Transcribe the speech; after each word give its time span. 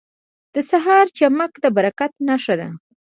•د 0.53 0.55
سهار 0.69 1.05
چمک 1.17 1.51
د 1.63 1.65
برکت 1.77 2.13
نښه 2.27 2.55
ده. 2.59 2.69